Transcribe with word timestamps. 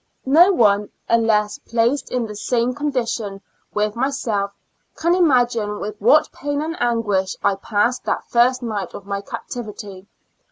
No 0.25 0.51
one, 0.51 0.89
unless 1.07 1.59
placed 1.59 2.09
in 2.11 2.25
the 2.25 2.35
same 2.35 2.73
condi 2.73 3.07
tion 3.07 3.39
with 3.71 3.95
myself, 3.95 4.51
can 4.95 5.13
imagine 5.13 5.79
with 5.79 5.95
what 6.01 6.31
pain 6.31 6.59
and 6.63 6.75
anguish 6.81 7.35
I 7.43 7.53
passed 7.53 8.05
that 8.05 8.27
first 8.27 8.63
night 8.63 8.95
of 8.95 9.05
my 9.05 9.21
captivity. 9.21 10.07